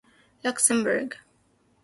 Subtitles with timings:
[0.43, 1.13] Luxembourg